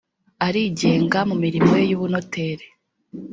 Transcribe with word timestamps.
arigenga 0.47 1.19
mu 1.29 1.35
mirimo 1.43 1.71
ye 1.79 1.85
y’ubunoteri 1.91 2.65